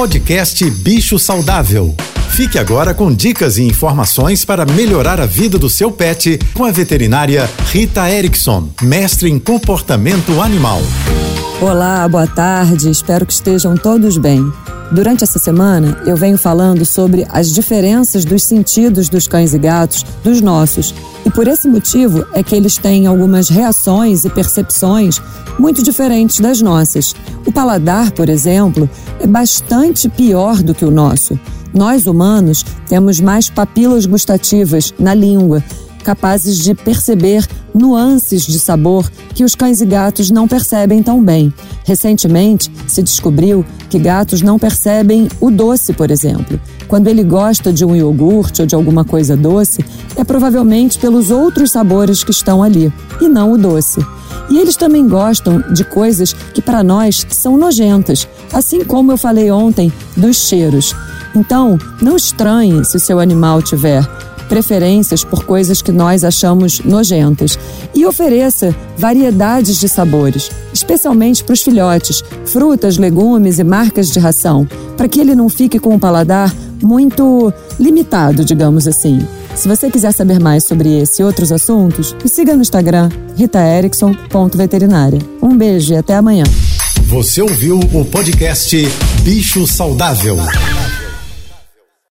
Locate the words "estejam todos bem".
13.34-14.50